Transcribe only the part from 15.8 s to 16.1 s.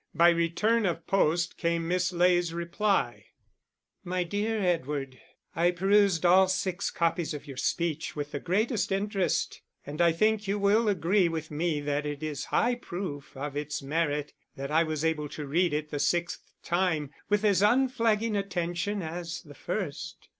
the